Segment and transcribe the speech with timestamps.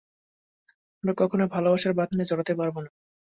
[1.03, 2.89] আমরা কখনও ভালোবাসার বাঁধনে জড়াতে পারব না!